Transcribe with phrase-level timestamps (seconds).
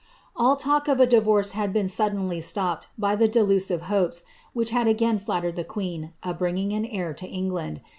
[0.35, 4.23] & of a divorce had been suddenly stopped by tlie delusive hopes,
[4.59, 7.81] id again flattered the queen, of bringing an heir to England